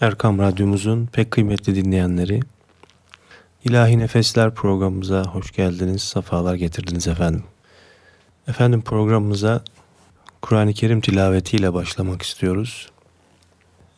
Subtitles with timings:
[0.00, 2.40] Erkam Radyomuzun pek kıymetli dinleyenleri,
[3.64, 7.44] İlahi Nefesler programımıza hoş geldiniz, sefalar getirdiniz efendim.
[8.48, 9.62] Efendim programımıza
[10.42, 12.90] Kur'an-ı Kerim tilavetiyle başlamak istiyoruz.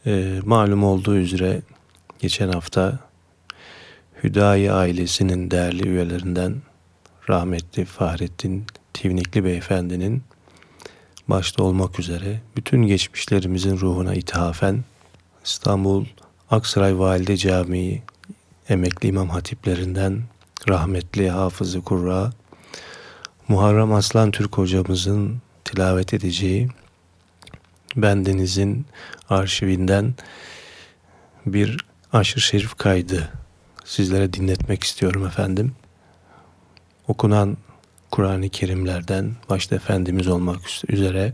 [0.06, 1.62] Ee, malum olduğu üzere
[2.18, 2.98] geçen hafta
[4.22, 6.54] Hüdayi ailesinin değerli üyelerinden
[7.28, 10.22] rahmetli Fahrettin Tivnikli Beyefendinin
[11.28, 14.84] başta olmak üzere bütün geçmişlerimizin ruhuna ithafen
[15.44, 16.04] İstanbul
[16.50, 18.02] Aksaray Valide Camii
[18.68, 20.22] emekli imam hatiplerinden
[20.68, 22.30] rahmetli Hafızı Kurra
[23.48, 26.68] Muharrem Aslan Türk hocamızın tilavet edeceği
[27.96, 28.86] Bendeniz'in
[29.28, 30.14] arşivinden
[31.46, 33.28] bir aşırı şerif kaydı
[33.84, 35.72] sizlere dinletmek istiyorum efendim.
[37.08, 37.56] Okunan
[38.10, 41.32] Kur'an-ı Kerimlerden başta Efendimiz olmak üzere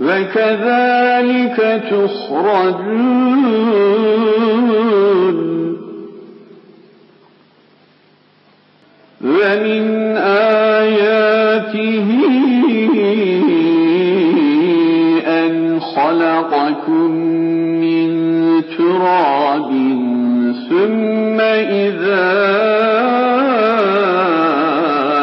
[0.00, 1.58] وكذلك
[1.90, 3.46] تخرجون.
[9.24, 10.05] ومن
[18.96, 19.68] تراب
[20.68, 22.32] ثم إذا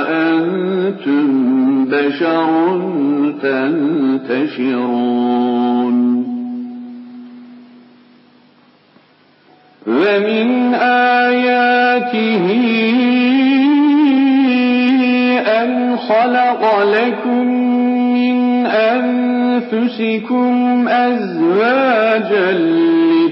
[0.10, 1.26] أنتم
[1.86, 2.50] بشر
[3.42, 5.04] تنتشرون
[9.88, 12.46] ومن آياته
[15.62, 17.48] أن خلق لكم
[18.14, 20.54] من أنفسكم
[20.88, 22.52] أزواجا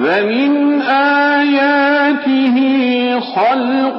[0.00, 2.56] ومن آياته
[3.20, 3.98] خلق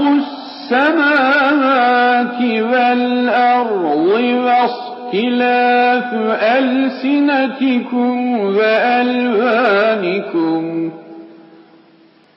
[0.71, 4.07] السماوات والأرض
[4.45, 6.09] واختلاف
[6.57, 9.81] ألسنتكم وألوانكم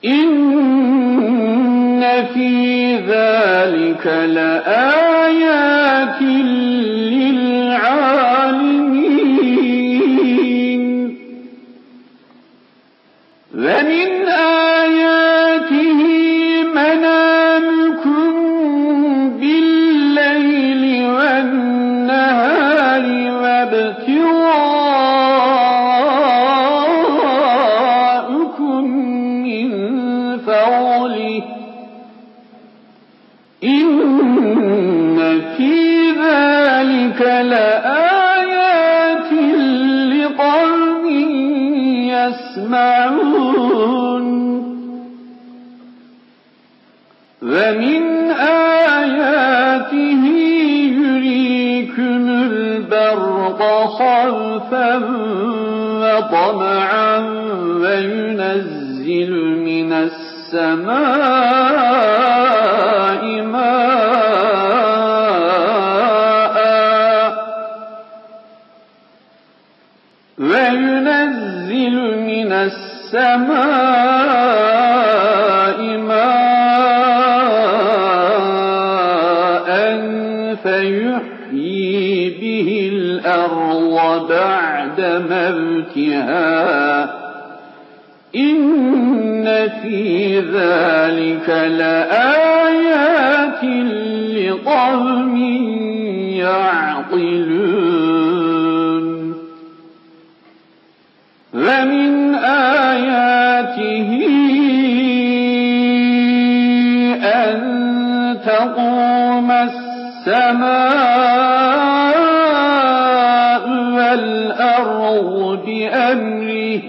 [0.05, 2.03] إن
[2.35, 2.51] في
[2.97, 7.54] ذلك لآيات للعالمين
[56.03, 57.19] وطمعا
[57.81, 59.33] وينزل
[59.69, 60.95] من السماء
[85.31, 87.05] موتها
[88.37, 91.49] إن في ذلك
[91.79, 92.85] لآيات
[94.35, 95.37] لقوم
[96.39, 97.65] يعقلون.
[101.55, 104.11] ومن آياته
[107.25, 107.59] أن
[108.47, 109.51] تقوم
[110.27, 110.85] السماء
[114.15, 116.81] والأرض بأمره؟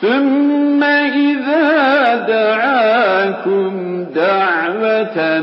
[0.00, 5.40] ثم إذا دعاكم دعوة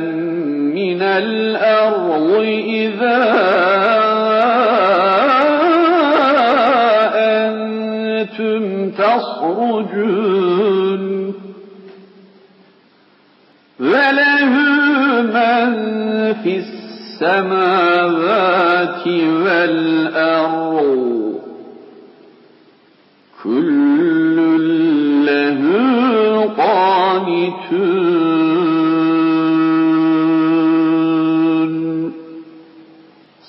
[0.75, 2.31] من الأرض
[2.67, 3.21] إذا
[7.15, 10.35] أنتم تخرجون.
[13.79, 14.53] وله
[15.21, 15.73] من
[16.43, 16.53] في
[17.21, 18.64] السماوات
[19.44, 21.40] والأرض
[23.42, 24.36] كل
[25.30, 25.60] له
[26.62, 28.12] قانتون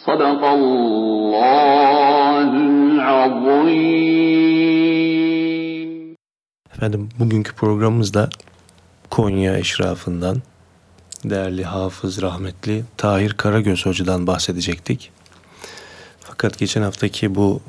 [0.05, 4.31] صدق الله العظيم
[6.75, 8.29] Efendim bugünkü programımızda
[9.09, 10.37] Konya eşrafından
[11.25, 15.11] değerli hafız rahmetli Tahir Karagöz Hoca'dan bahsedecektik.
[16.38, 17.60] Fakat geçen haftaki bu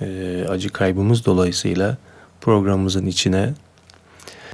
[0.00, 1.96] e, acı kaybımız dolayısıyla
[2.40, 3.54] programımızın içine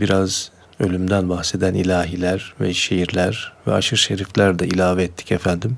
[0.01, 5.77] biraz ölümden bahseden ilahiler ve şiirler ve aşırı şerifler de ilave ettik efendim.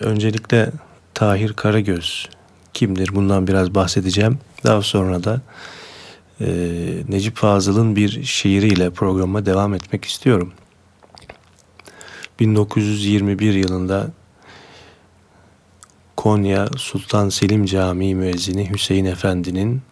[0.00, 0.70] Öncelikle
[1.14, 2.28] Tahir Karagöz
[2.72, 4.38] kimdir bundan biraz bahsedeceğim.
[4.64, 5.40] Daha sonra da
[6.40, 6.46] e,
[7.08, 10.52] Necip Fazıl'ın bir şiiriyle programa devam etmek istiyorum.
[12.40, 14.10] 1921 yılında
[16.24, 19.82] Konya Sultan Selim Camii müezzini Hüseyin Efendi'nin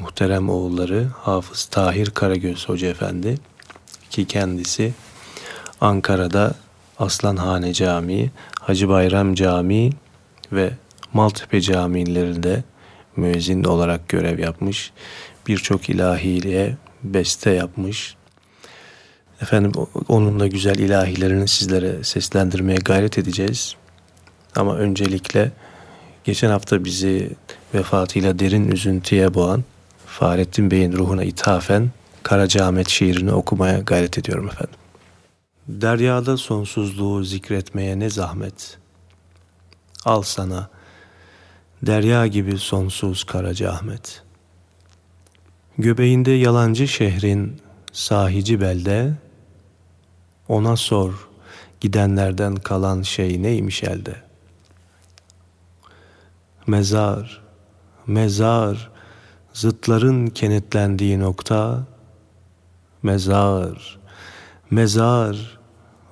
[0.00, 3.34] muhterem oğulları Hafız Tahir Karagöz Hoca Efendi
[4.10, 4.92] ki kendisi
[5.80, 6.54] Ankara'da
[6.98, 8.30] Aslanhane Camii,
[8.60, 9.92] Hacı Bayram Camii
[10.52, 10.70] ve
[11.12, 12.64] Maltepe camilerinde
[13.16, 14.92] müezzin olarak görev yapmış.
[15.46, 18.16] Birçok ilahiliğe beste yapmış.
[19.42, 19.72] Efendim
[20.08, 23.76] onun da güzel ilahilerini sizlere seslendirmeye gayret edeceğiz.
[24.56, 25.52] Ama öncelikle
[26.24, 27.30] geçen hafta bizi
[27.74, 29.64] vefatıyla derin üzüntüye boğan
[30.06, 31.90] Fahrettin Bey'in ruhuna ithafen
[32.22, 34.74] Karacaahmet şiirini okumaya gayret ediyorum efendim.
[35.68, 38.78] Deryada sonsuzluğu zikretmeye ne zahmet.
[40.04, 40.68] Al sana
[41.82, 44.22] derya gibi sonsuz Karacaahmet.
[45.78, 47.60] Göbeğinde yalancı şehrin
[47.92, 49.12] sahici belde,
[50.48, 51.28] ona sor
[51.80, 54.23] gidenlerden kalan şey neymiş elde.
[56.66, 57.42] Mezar,
[58.06, 58.90] mezar,
[59.52, 61.86] zıtların kenetlendiği nokta,
[63.02, 63.98] mezar,
[64.70, 65.58] mezar,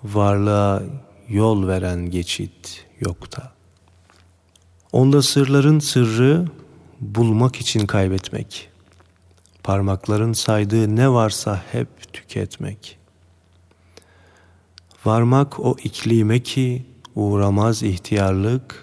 [0.04, 0.82] varlığa
[1.28, 3.52] yol veren geçit yokta.
[4.92, 6.46] Onda sırların sırrı
[7.00, 8.70] bulmak için kaybetmek.
[9.62, 12.98] Parmakların saydığı ne varsa hep tüketmek.
[15.04, 18.81] Varmak o iklime ki uğramaz ihtiyarlık,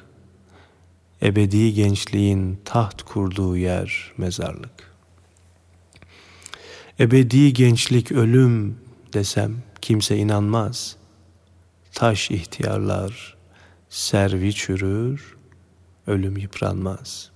[1.24, 4.92] ebedi gençliğin taht kurduğu yer mezarlık.
[7.00, 8.77] Ebedi gençlik ölüm
[9.13, 10.95] desem kimse inanmaz.
[11.94, 13.38] Taş ihtiyarlar
[13.89, 15.36] servi çürür,
[16.08, 17.32] ölüm yıpranmaz.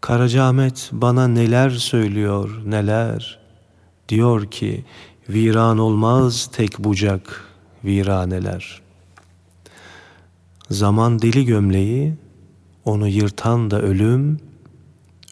[0.00, 3.38] Karacaahmet bana neler söylüyor neler,
[4.08, 4.84] diyor ki
[5.28, 7.44] viran olmaz tek bucak
[7.84, 8.82] viraneler.
[10.72, 12.14] Zaman deli gömleği,
[12.84, 14.40] onu yırtan da ölüm,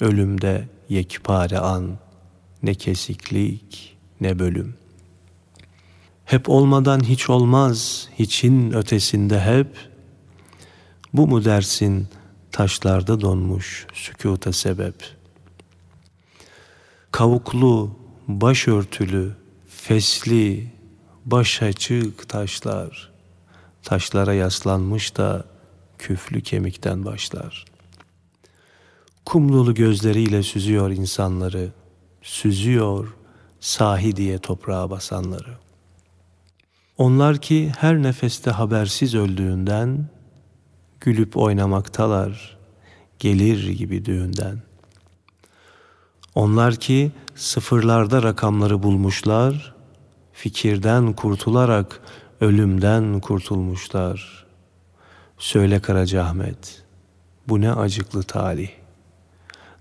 [0.01, 1.99] ölümde yekpare an,
[2.63, 4.75] ne kesiklik ne bölüm.
[6.25, 9.77] Hep olmadan hiç olmaz, hiçin ötesinde hep,
[11.13, 12.09] bu mu dersin
[12.53, 15.17] taşlarda donmuş sükuta sebep?
[17.11, 17.97] Kavuklu,
[18.29, 19.37] başörtülü,
[19.69, 20.73] fesli,
[21.25, 23.10] baş açık taşlar,
[23.83, 25.45] taşlara yaslanmış da
[25.99, 27.65] küflü kemikten başlar.
[29.27, 31.73] Kumlulu gözleriyle süzüyor insanları,
[32.23, 33.15] süzüyor
[33.61, 35.59] sahi diye toprağa basanları.
[36.99, 40.09] Onlar ki her nefeste habersiz öldüğünden,
[41.01, 42.59] gülüp oynamaktalar,
[43.19, 44.63] gelir gibi düğünden.
[46.35, 49.75] Onlar ki sıfırlarda rakamları bulmuşlar,
[50.33, 52.01] fikirden kurtularak
[52.41, 54.47] ölümden kurtulmuşlar.
[55.39, 56.83] Söyle Karacaahmet,
[57.49, 58.71] bu ne acıklı talih.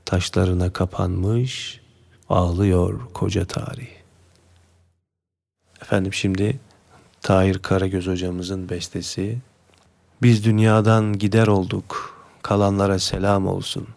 [0.06, 1.82] Taşlarına kapanmış,
[2.30, 3.88] ağlıyor koca tarih.
[5.82, 6.60] Efendim şimdi
[7.22, 9.38] Tahir Karagöz hocamızın bestesi.
[10.22, 13.88] Biz dünyadan gider olduk, kalanlara selam olsun.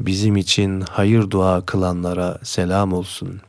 [0.00, 3.40] Bizim için hayır dua kılanlara selam olsun.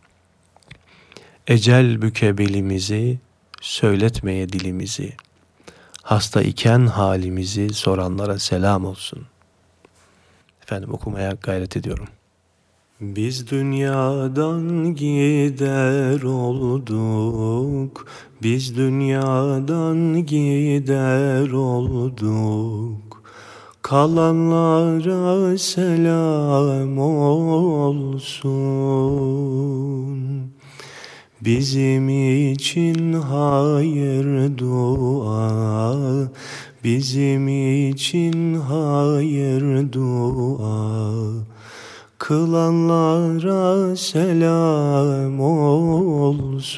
[1.48, 3.20] Ecel büke belimizi,
[3.62, 5.14] söyletmeye dilimizi.
[6.04, 9.26] Hasta iken halimizi soranlara selam olsun.
[10.64, 12.08] Efendim okumaya gayret ediyorum.
[13.02, 18.08] Biz dünyadan gider olduk,
[18.44, 23.24] biz dünyadan gider olduk.
[23.82, 28.58] Kalanlara selam olsun.
[31.41, 32.10] Bizim
[32.51, 35.96] için hayır dua,
[36.84, 37.48] bizim
[37.89, 41.13] için hayır dua.
[42.17, 46.77] Kılanlara selam olsun.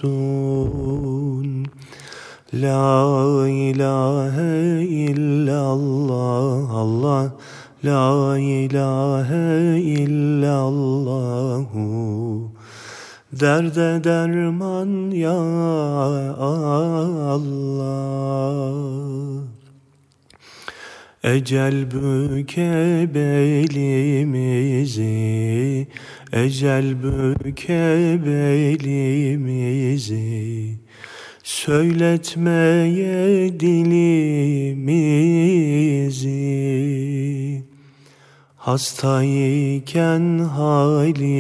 [2.54, 7.34] La ilahe illallah Allah
[7.84, 11.00] La ilahe illallahu
[13.32, 15.32] Derde derman ya
[16.40, 17.70] Allah.
[21.24, 24.68] Ecel büke belimizi
[26.34, 29.20] Ecel büke belimizi
[31.44, 32.40] Söyletmeye
[33.60, 34.50] dilimizi
[38.70, 40.26] Hastayken
[40.58, 41.40] halimizi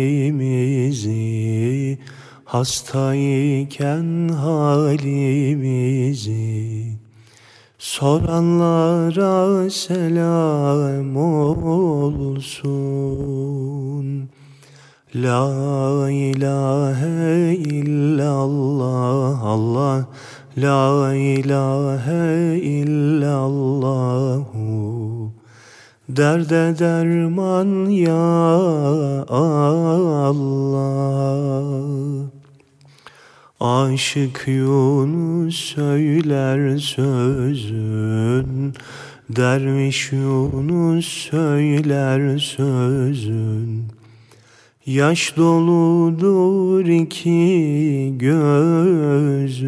[2.46, 5.38] Hastayken halimizi.
[7.78, 12.70] Soranlara selam olsun.
[15.14, 20.06] La ilahe illallah Allah.
[20.58, 23.70] La ilahe illallahu
[26.10, 28.16] Derde derman ya
[29.30, 30.50] Allah.
[33.60, 38.74] Aşık Yunus söyler sözün
[39.30, 43.86] Derviş Yunus söyler sözün.
[44.86, 49.60] Yaş doludur iki gözün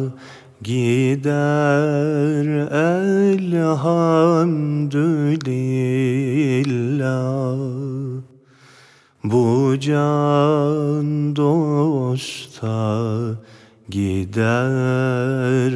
[0.62, 2.46] gider.
[2.72, 3.56] Elhamdülillah.
[9.24, 12.76] Bu can dosta
[13.90, 15.72] gider.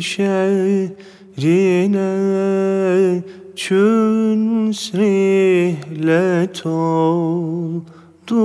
[0.00, 0.92] şehrine
[3.56, 8.42] çün rihlet oldu.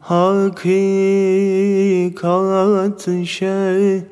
[0.00, 0.68] Hakikat
[3.24, 4.06] şehrine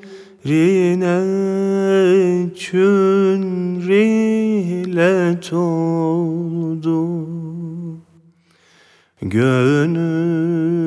[2.54, 3.42] çün
[3.88, 5.52] rihlet
[6.86, 8.00] oldu.
[9.22, 10.86] Gönül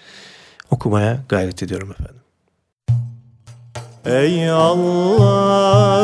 [0.70, 2.16] okumaya gayret ediyorum efendim.
[4.04, 5.96] Ey Allah'ım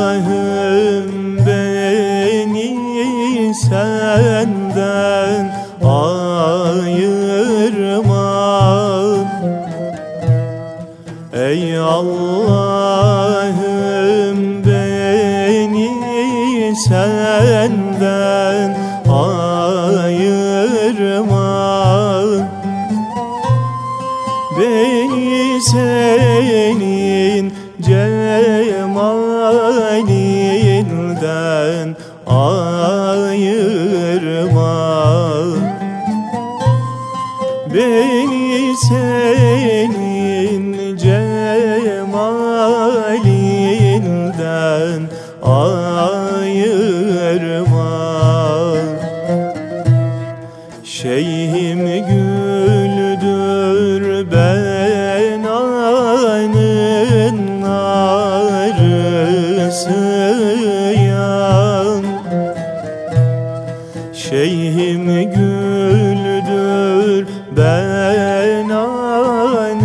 [3.54, 5.44] senden
[5.85, 6.92] ayırma
[11.32, 12.62] Ey Allah'ım
[67.56, 69.82] ben anın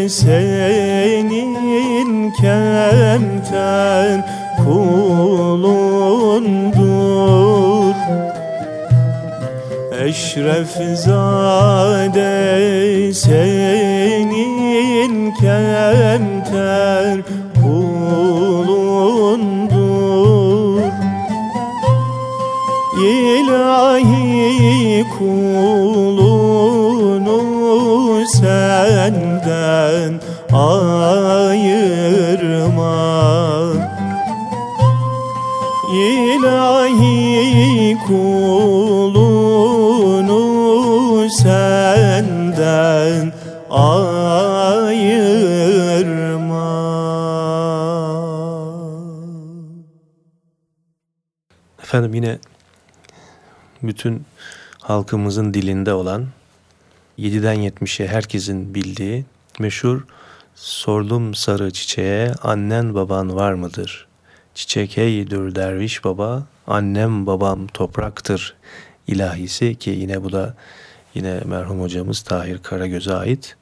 [0.09, 1.53] senin
[2.31, 4.21] kemter
[4.64, 6.03] kulundur.
[9.99, 12.14] Eşref senin
[51.93, 52.39] Efendim yine
[53.83, 54.25] bütün
[54.81, 56.27] halkımızın dilinde olan
[57.19, 59.25] 7'den 70'e herkesin bildiği
[59.59, 60.05] meşhur
[60.55, 64.07] Sordum sarı çiçeğe annen baban var mıdır?
[64.55, 68.55] Çiçek eydir derviş baba, annem babam topraktır
[69.07, 70.55] ilahisi ki yine bu da
[71.15, 73.57] yine merhum hocamız Tahir Karagöz'e ait.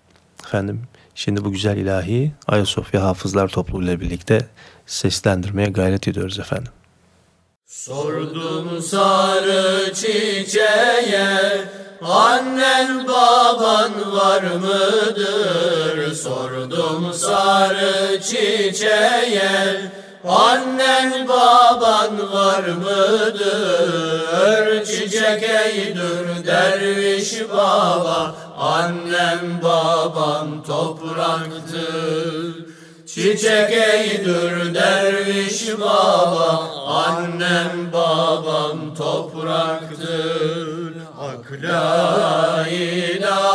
[0.45, 0.83] Efendim
[1.15, 4.49] şimdi bu güzel ilahi Ayasofya Hafızlar Topluluğu ile birlikte
[4.87, 6.73] seslendirmeye gayret ediyoruz efendim.
[7.71, 11.39] Sordum sarı çiçeğe
[12.03, 16.15] Annen baban var mıdır?
[16.15, 19.93] Sordum sarı çiçeğe
[20.29, 23.91] Annen baban var mıdır?
[24.85, 32.70] Çiçek eydür derviş baba Annem babam topraktır
[33.15, 40.93] Çiçek eydür derviş baba Annem babam topraktır.
[41.17, 43.50] Hak la ilahe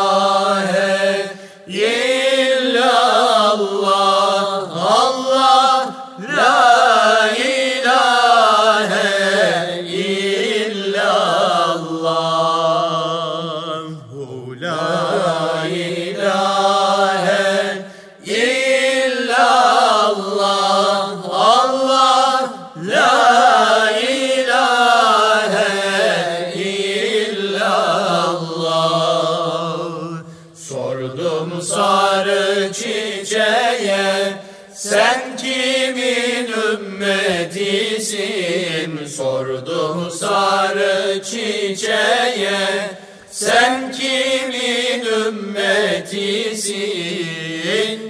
[41.76, 42.90] çiçeğe
[43.32, 46.76] sen kimin ümmetisin?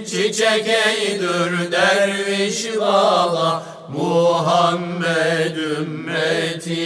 [0.05, 6.85] Çiçek eydür derviş baba Muhammed ümmetiyim.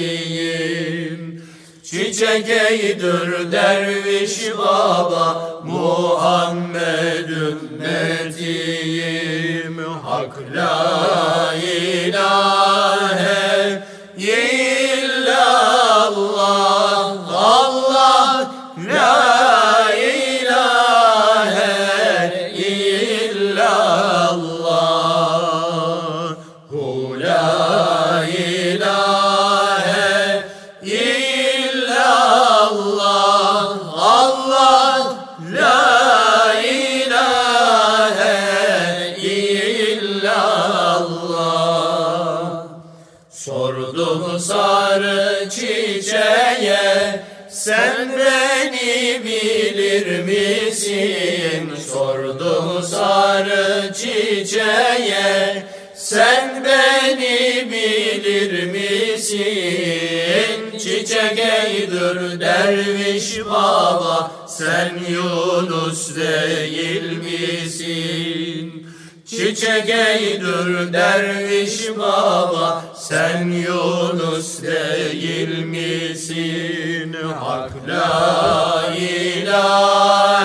[1.84, 8.89] Çiçek eydür derviş baba Muhammed ümmetiyim.
[10.04, 10.98] Hak la
[51.19, 51.91] misin?
[51.93, 55.63] Sordum sarı çiçeğe
[55.95, 59.49] sen beni bilir misin?
[60.79, 68.86] Çiçek eydir derviş baba sen Yunus değil misin?
[69.25, 77.15] Çiçek eydir derviş baba Sen Yunus değil misin?
[77.39, 80.38] Hak la ilahe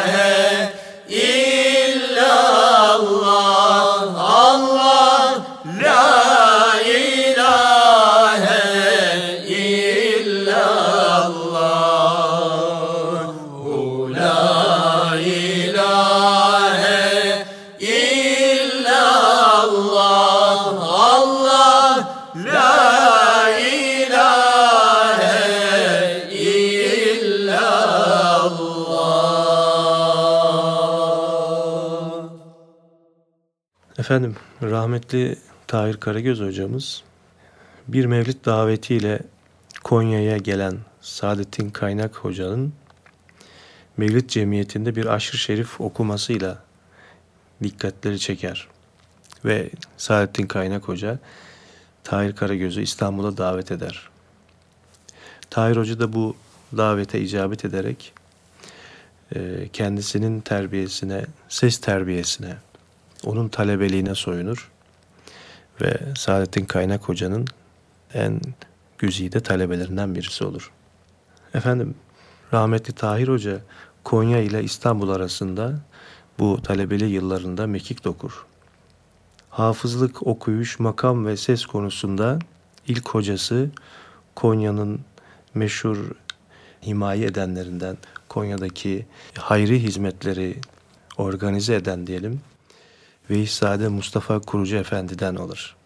[34.05, 35.37] Efendim rahmetli
[35.67, 37.03] Tahir Karagöz hocamız
[37.89, 39.21] bir mevlid davetiyle
[39.85, 42.73] Konya'ya gelen Saadettin Kaynak hocanın
[43.97, 46.59] Mevlid Cemiyeti'nde bir aşırı şerif okumasıyla
[47.63, 48.69] dikkatleri çeker.
[49.45, 51.19] Ve Saadettin Kaynak Hoca
[52.05, 54.09] Tahir Karagöz'ü İstanbul'a davet eder.
[55.51, 56.37] Tahir Hoca da bu
[56.77, 58.13] davete icabet ederek
[59.73, 62.57] kendisinin terbiyesine, ses terbiyesine,
[63.27, 64.71] onun talebeliğine soyunur
[65.83, 67.45] ve Saadettin Kaynak Hoca'nın
[68.15, 68.41] en
[68.99, 70.71] güzide talebelerinden birisi olur.
[71.55, 71.95] Efendim
[72.53, 73.61] rahmetli Tahir Hoca
[74.05, 75.81] Konya ile İstanbul arasında
[76.39, 78.47] bu talebeli yıllarında mekik dokur.
[79.51, 82.39] Hafızlık, okuyuş, makam ve ses konusunda
[82.89, 83.71] ilk hocası
[84.35, 85.01] Konya'nın
[85.55, 85.97] meşhur
[86.87, 87.97] himaye edenlerinden,
[88.29, 89.07] Konya'daki
[89.39, 90.57] hayri hizmetleri
[91.17, 92.41] organize eden diyelim,
[93.31, 95.77] Veyzade Mustafa Kurucu Efendi'den olur.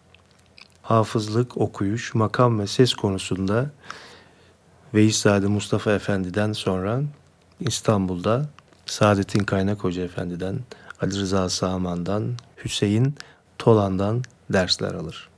[0.81, 3.69] Hafızlık, okuyuş, makam ve ses konusunda
[4.93, 7.01] Veyzade Mustafa Efendi'den sonra
[7.59, 8.49] İstanbul'da
[8.85, 10.59] Saadettin Kaynak Hoca Efendi'den,
[11.01, 12.33] Ali Rıza Sağman'dan,
[12.65, 13.15] Hüseyin
[13.57, 15.29] Tolan'dan dersler alır.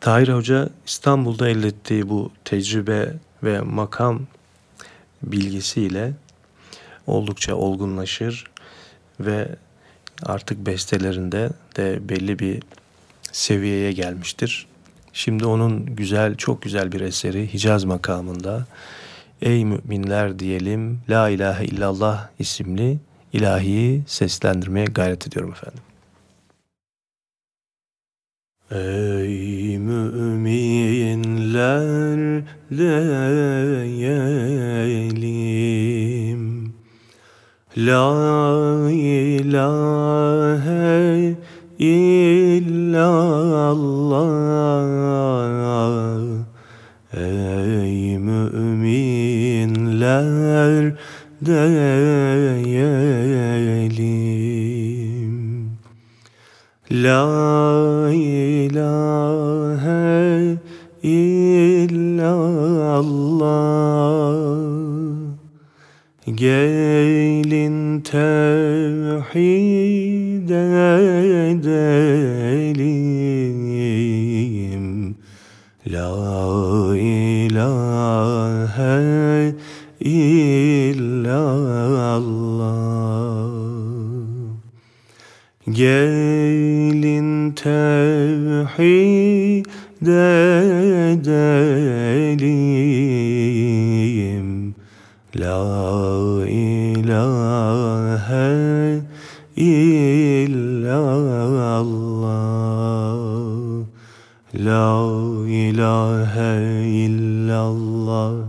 [0.00, 4.20] Tahir Hoca İstanbul'da elde ettiği bu tecrübe ve makam
[5.22, 6.12] bilgisiyle
[7.06, 8.44] oldukça olgunlaşır
[9.20, 9.56] ve
[10.24, 12.62] artık bestelerinde de belli bir
[13.32, 14.66] seviyeye gelmiştir.
[15.12, 18.66] Şimdi onun güzel, çok güzel bir eseri Hicaz makamında
[19.42, 22.98] Ey müminler diyelim La ilahe illallah isimli
[23.32, 25.80] ilahiyi seslendirmeye gayret ediyorum efendim.
[28.70, 31.04] Ey müminler
[32.70, 35.43] diyelim
[37.76, 39.74] La ilahe
[41.76, 42.94] illallah.
[47.12, 48.94] Ey müminler
[51.44, 52.84] diyelim
[56.90, 57.26] La
[58.10, 58.94] ilahe
[61.02, 62.34] illallah
[66.26, 69.34] Gelin tevhid
[70.48, 71.84] edelim.
[75.86, 77.84] La ilahe
[80.00, 81.04] illallah.
[85.68, 88.86] Gelin tevhid
[90.00, 91.93] edelim
[104.56, 105.02] La
[105.48, 108.46] ilahe illallah.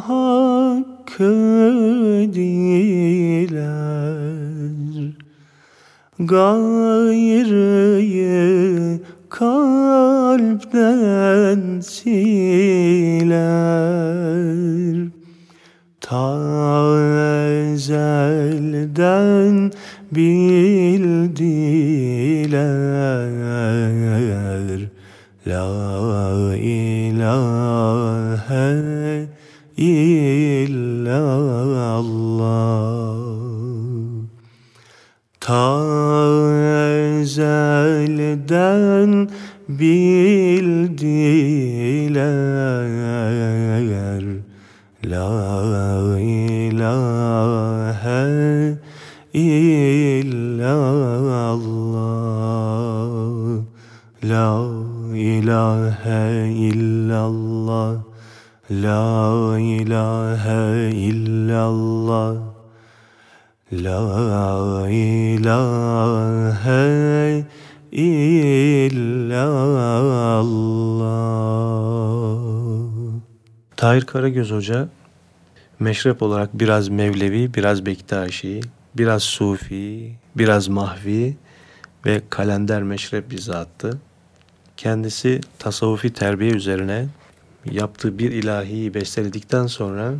[0.00, 1.24] hakkı
[2.34, 3.76] diler.
[6.18, 7.76] Gayrıyı
[9.28, 10.80] kalpten
[11.80, 13.46] siler.
[16.00, 17.25] Ta
[17.86, 19.72] ezelden
[20.12, 21.26] bildiler.
[25.46, 25.66] La
[26.56, 28.48] ilahe illallah
[73.96, 74.88] Tahir Karagöz Hoca
[75.80, 78.60] meşrep olarak biraz Mevlevi, biraz Bektaşi,
[78.94, 81.36] biraz Sufi, biraz Mahvi
[82.06, 83.98] ve kalender meşrep bir zattı.
[84.76, 87.06] Kendisi tasavvufi terbiye üzerine
[87.64, 90.14] yaptığı bir ilahiyi besteledikten sonra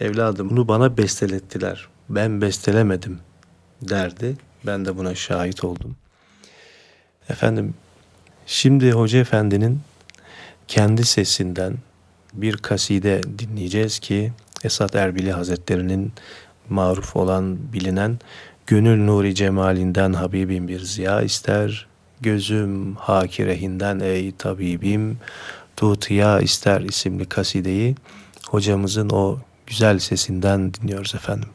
[0.00, 1.88] evladım bunu bana bestelettiler.
[2.08, 3.18] Ben bestelemedim
[3.82, 4.36] derdi.
[4.66, 5.96] Ben de buna şahit oldum.
[7.28, 7.74] Efendim
[8.46, 9.80] şimdi Hoca Efendi'nin
[10.68, 11.74] kendi sesinden
[12.32, 14.32] bir kaside dinleyeceğiz ki
[14.64, 16.12] Esat Erbili Hazretleri'nin
[16.68, 18.18] maruf olan bilinen
[18.66, 21.86] Gönül nuri cemalinden Habibim bir ziya ister,
[22.20, 25.18] gözüm hakirehinden ey tabibim,
[25.76, 27.94] tutiya ister isimli kasideyi
[28.46, 31.48] hocamızın o güzel sesinden dinliyoruz efendim.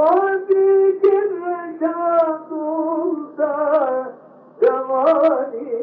[0.00, 3.52] Vadi girreşat olsa
[4.60, 5.74] Cemali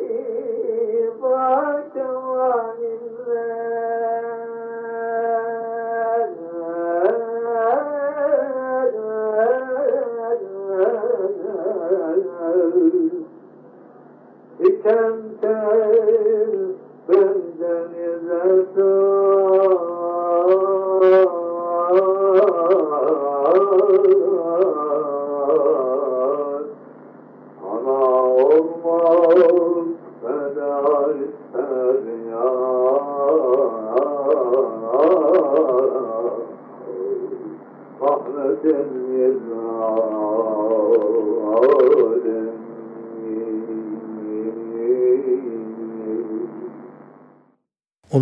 [1.21, 3.47] ba cemalinle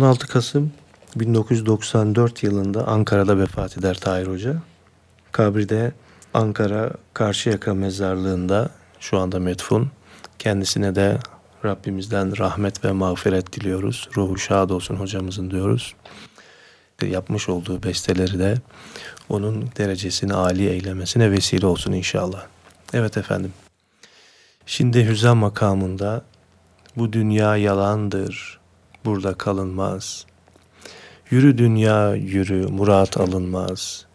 [0.06, 0.72] 16 Kasım
[1.16, 4.56] 1994 yılında Ankara'da vefat eder Tahir Hoca.
[5.32, 5.92] Kabri de
[6.34, 9.90] Ankara Karşıyaka Mezarlığı'nda şu anda metfun.
[10.38, 11.18] Kendisine de
[11.64, 14.08] Rabbimizden rahmet ve mağfiret diliyoruz.
[14.16, 15.94] Ruhu şad olsun hocamızın diyoruz.
[17.02, 18.54] Yapmış olduğu besteleri de
[19.28, 22.46] onun derecesini âli eylemesine vesile olsun inşallah.
[22.92, 23.52] Evet efendim.
[24.66, 26.24] Şimdi hüzam makamında
[26.96, 28.60] bu dünya yalandır,
[29.06, 30.26] burada kalınmaz.
[31.30, 34.06] Yürü dünya yürü, murat alınmaz.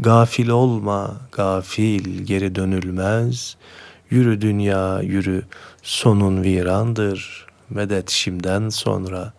[0.00, 3.56] Gafil olma, gafil geri dönülmez.
[4.10, 5.42] Yürü dünya yürü,
[5.82, 7.46] sonun virandır.
[7.70, 9.32] Medet şimden sonra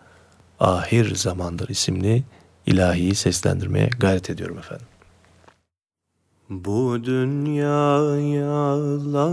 [0.60, 2.24] ahir zamandır isimli
[2.66, 4.86] ilahiyi seslendirmeye gayret ediyorum efendim.
[6.50, 8.00] Bu dünya
[8.40, 9.30] yalandır,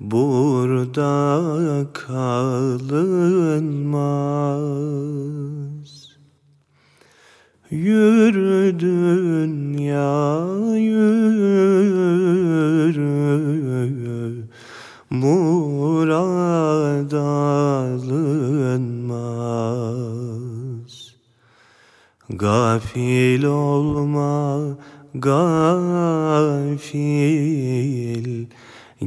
[0.00, 2.50] burada kalınmaz.
[7.70, 10.26] Yürü dünya
[10.74, 11.10] yürü,
[15.10, 15.92] murad
[17.12, 18.20] alınmaz.
[22.28, 24.78] Gafil olma,
[25.14, 26.00] gafil,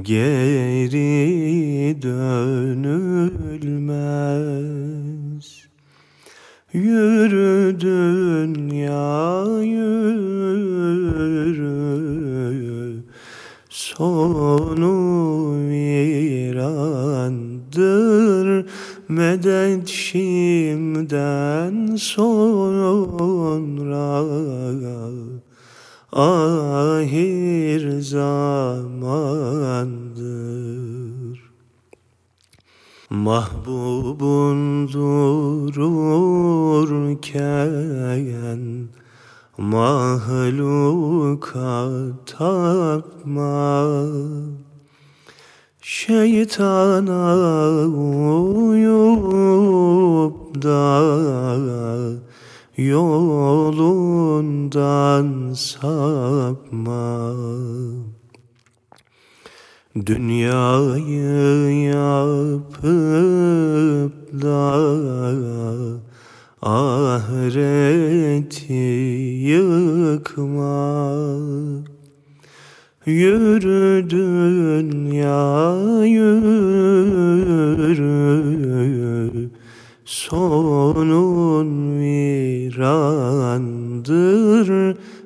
[0.02, 1.02] geri
[2.02, 3.14] dönülmez.
[6.74, 9.84] Yürü dünya yürü,
[13.70, 14.94] sonu
[15.70, 17.14] virandır.
[19.08, 21.16] Medet şimden
[21.96, 22.94] sonra
[26.16, 29.04] ahir zamandır.
[33.10, 36.14] Mahbubun dururken
[39.58, 40.92] mahluka
[42.26, 44.06] tapma.
[45.82, 47.36] Şeytana
[48.68, 49.04] uyup
[50.64, 51.04] da
[52.78, 54.44] yolundan
[55.54, 57.34] sapma.
[60.06, 62.74] Dünyayı yapıp
[64.42, 64.76] da
[66.62, 68.74] ahireti
[69.48, 70.94] yıkma.
[73.06, 75.54] Yürü dünya
[76.06, 76.64] yürü
[80.06, 83.08] Sonun virandır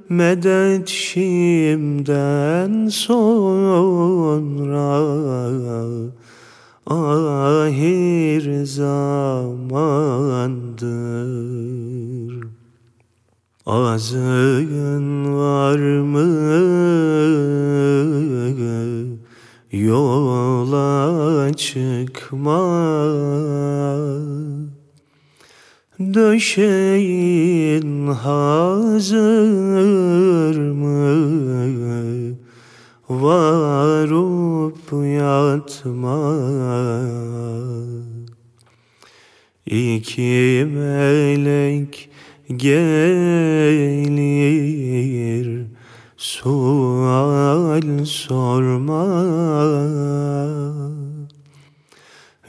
[0.09, 4.97] medet şimden sonra
[6.87, 9.67] ahir zamandır.
[13.65, 16.27] Azın var mı
[19.71, 22.67] yola çıkma
[26.13, 28.97] Döşeğin hazır
[30.57, 30.97] mı?
[33.09, 36.37] Varup yatma
[39.65, 42.09] İki melek
[42.55, 43.67] gelir
[46.17, 49.07] sual sorma.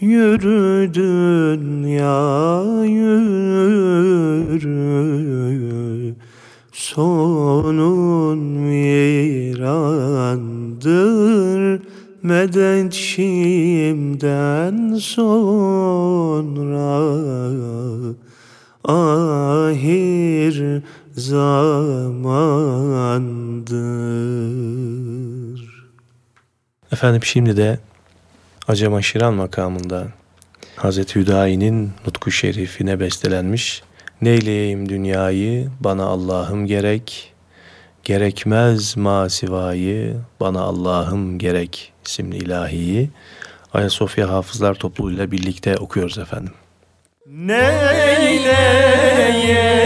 [0.00, 3.28] Yürü dünya yürü.
[6.72, 9.98] Sonun virandır.
[12.22, 16.98] Medet şimden sonra.
[18.84, 20.82] Ahir
[21.18, 22.48] zamandır
[26.92, 27.78] Efendim şimdi de
[28.68, 30.06] Acem Aşiran makamında
[30.76, 33.82] Hazreti Hüdayi'nin nutku şerifine bestelenmiş
[34.22, 37.32] Neyleyeyim dünyayı bana Allah'ım gerek
[38.04, 43.10] Gerekmez masivayı bana Allah'ım gerek isimli ilahiyi
[43.72, 46.52] Ayasofya Hafızlar Topluluğuyla birlikte okuyoruz efendim.
[47.26, 49.77] Neyleyeyim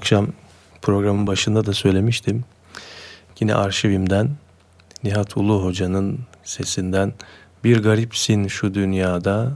[0.00, 0.28] akşam
[0.82, 2.44] programın başında da söylemiştim.
[3.40, 4.30] Yine arşivimden
[5.04, 7.12] Nihat Ulu Hoca'nın sesinden
[7.64, 9.52] Bir garipsin şu dünyada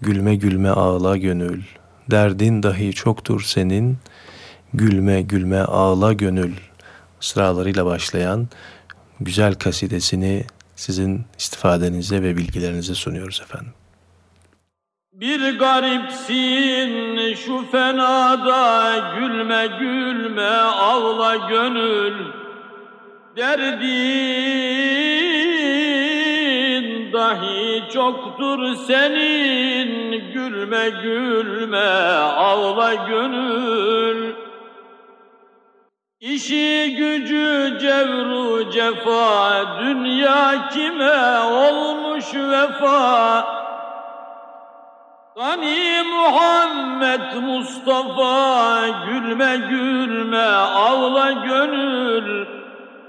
[0.00, 1.62] Gülme gülme ağla gönül
[2.10, 3.98] Derdin dahi çoktur senin
[4.74, 6.54] Gülme gülme ağla gönül
[7.20, 8.48] sıralarıyla başlayan
[9.20, 10.44] güzel kasidesini
[10.76, 13.72] sizin istifadenize ve bilgilerinize sunuyoruz efendim.
[15.20, 20.50] Bir garipsin şu fenada gülme gülme
[20.80, 22.14] ağla gönül
[23.36, 23.86] Derdin
[27.12, 30.12] dahi çoktur senin.
[30.32, 31.88] Gülme gülme
[32.36, 34.34] ağla gönül.
[36.20, 43.65] İşi gücü cevru cefa dünya kime olmuş vefa
[45.36, 52.46] Gani Muhammed Mustafa gülme gülme ağla gönül.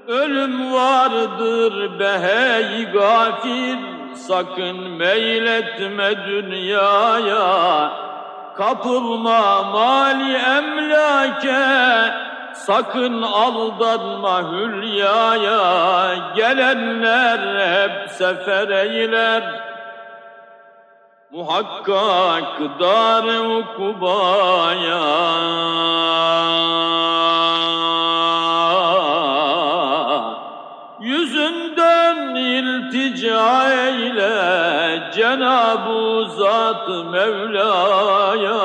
[0.08, 3.78] Ölüm vardır be hey gafir
[4.14, 7.92] sakın meyletme dünyaya.
[8.58, 12.14] Kapılma mali emlake
[12.54, 16.14] sakın aldanma hülyaya.
[16.36, 17.40] Gelenler
[17.72, 19.67] hep sefer eyler
[21.38, 25.04] muhakkak dar-ı ukubaya
[31.00, 38.58] yüzünden iltica eyle Cenab-ı Zat Mevla'ya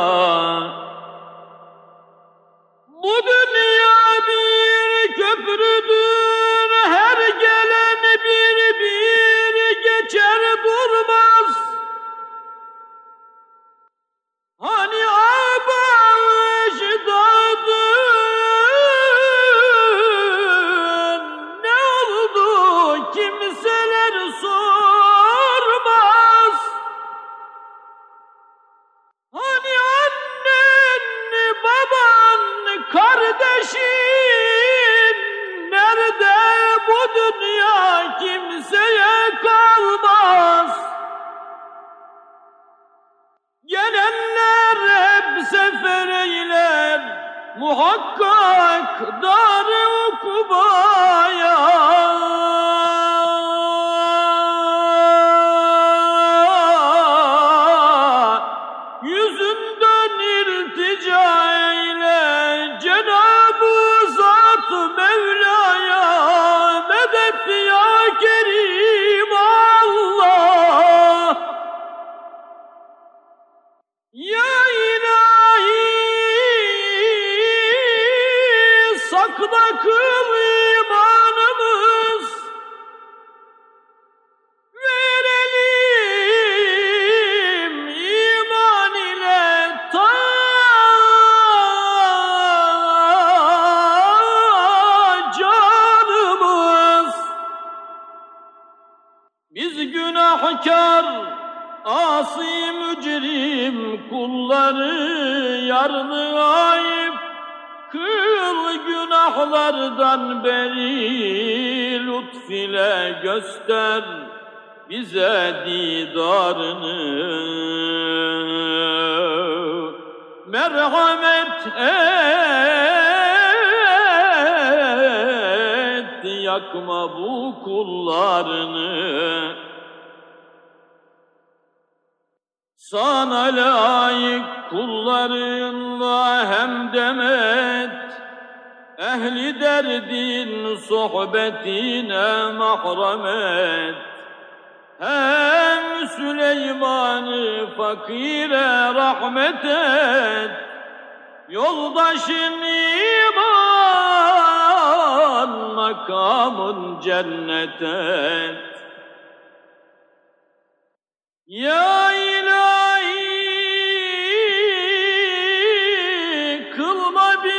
[49.02, 51.81] muhakkak dar-ı ukubaya.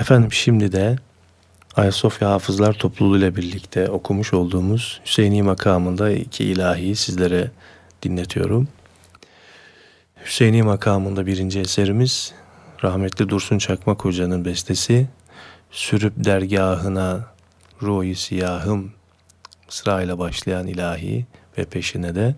[0.00, 0.96] Efendim şimdi de
[1.76, 7.50] Ayasofya Hafızlar Topluluğu ile birlikte okumuş olduğumuz Hüseyini makamında iki ilahi sizlere
[8.02, 8.68] dinletiyorum.
[10.24, 12.34] Hüseyini makamında birinci eserimiz
[12.84, 15.06] rahmetli Dursun Çakmak Hoca'nın bestesi
[15.74, 17.20] sürüp dergahına
[17.82, 18.92] ruhi siyahım
[19.68, 21.26] sırayla başlayan ilahi
[21.58, 22.34] ve peşine de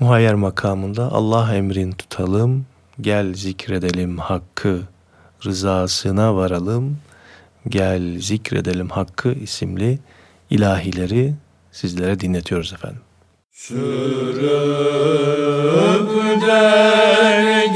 [0.00, 2.66] muhayyer makamında Allah emrin tutalım,
[3.00, 4.80] gel zikredelim hakkı,
[5.44, 6.98] rızasına varalım,
[7.68, 9.98] gel zikredelim hakkı isimli
[10.50, 11.34] ilahileri
[11.72, 13.00] sizlere dinletiyoruz efendim.
[13.52, 14.44] Sürüp
[16.42, 17.74] dergahına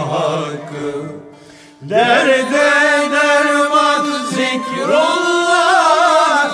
[0.00, 1.20] hakkı.
[1.82, 2.70] Derde
[3.12, 5.80] derman zikrullah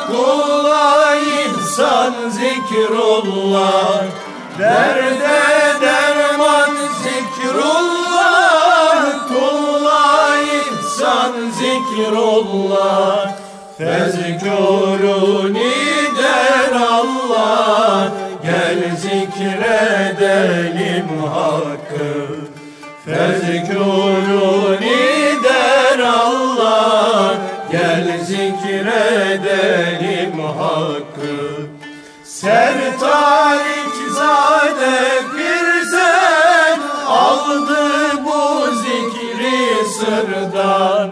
[0.07, 4.03] Kolay insan zikrullah.
[4.59, 5.41] Derde
[5.81, 6.71] derman
[7.03, 13.33] zikrullah Kolay insan zikrullah.
[13.79, 15.73] Fezkuruni
[16.19, 22.36] der Allah Gel zikredelim hakkı.
[23.07, 25.03] Tezkûruni
[25.45, 27.35] der Allah?
[27.73, 29.17] Gel zikredelim
[30.41, 31.39] hakkı.
[32.25, 34.99] Ser tarih zade
[35.37, 37.85] pirzen Aldı
[38.25, 41.09] bu zikri sırdan.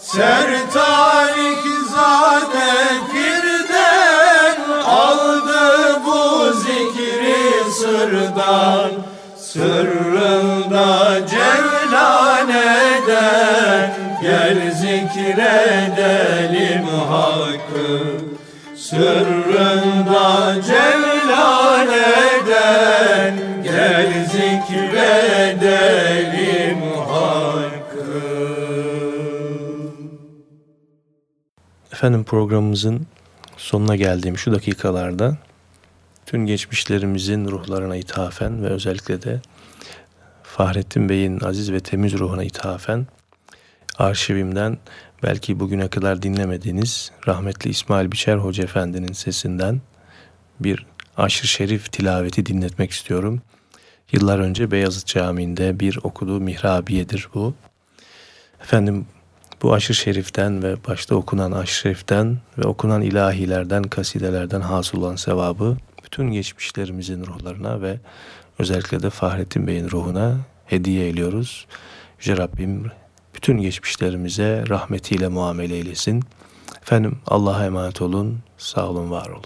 [0.00, 1.62] Ser tarih
[1.94, 2.70] zade
[3.12, 9.11] pirden Aldı bu zikri sırdan.
[9.52, 13.90] Sırrında cevlan eder
[14.22, 15.64] Gel zikredelim
[16.84, 18.00] hakkı.
[18.76, 23.32] Sırrında cevlan eder
[23.62, 25.62] Gel zikredelim
[27.08, 28.20] hakkı.
[31.92, 33.06] Efendim programımızın
[33.56, 35.36] sonuna geldiğim şu dakikalarda
[36.32, 39.40] tüm geçmişlerimizin ruhlarına ithafen ve özellikle de
[40.42, 43.06] Fahrettin Bey'in aziz ve temiz ruhuna ithafen
[43.98, 44.78] arşivimden
[45.22, 49.80] belki bugüne kadar dinlemediğiniz rahmetli İsmail Biçer Hoca Efendi'nin sesinden
[50.60, 53.42] bir aşırı şerif tilaveti dinletmek istiyorum.
[54.12, 57.54] Yıllar önce Beyazıt Camii'nde bir okuduğu mihrabiyedir bu.
[58.62, 59.06] Efendim
[59.62, 65.76] bu aşırı şeriften ve başta okunan aşırı şeriften ve okunan ilahilerden, kasidelerden hasıl olan sevabı
[66.11, 67.97] bütün geçmişlerimizin ruhlarına ve
[68.59, 71.67] özellikle de Fahrettin Bey'in ruhuna hediye ediyoruz.
[72.19, 72.91] Yüce Rabbim
[73.35, 76.23] bütün geçmişlerimize rahmetiyle muamele eylesin.
[76.81, 78.39] Efendim Allah'a emanet olun.
[78.57, 79.45] Sağ olun, var olun.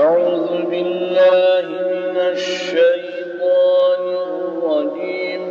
[0.00, 5.42] أعوذ بالله من الشيطان الرجيم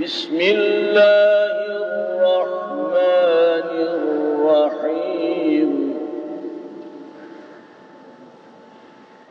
[0.00, 5.09] بسم الله الرحمن الرحيم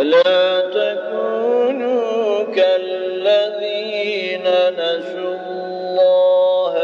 [0.00, 6.74] ولا تكونوا كالذين نسوا الله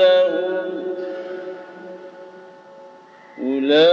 [3.38, 3.92] أولئك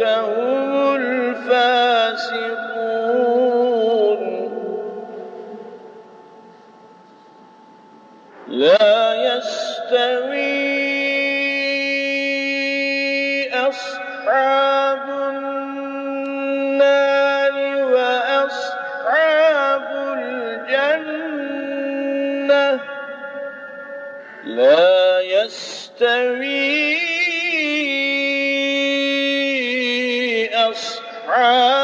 [0.00, 2.49] هم الفاسقون.
[9.90, 10.50] يستوي
[13.50, 16.74] أصحاب النار
[17.92, 19.86] وأصحاب
[20.78, 21.50] الجنة.
[24.44, 26.70] لا يستوي
[30.54, 31.79] أصحاب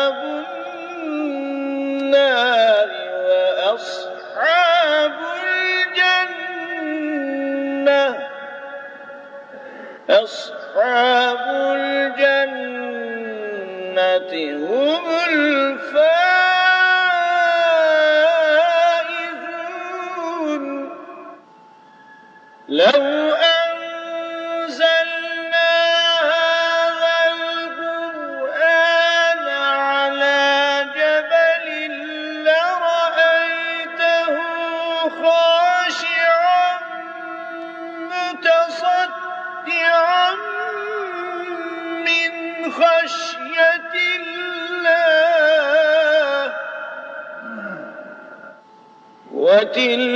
[49.86, 50.15] وتلك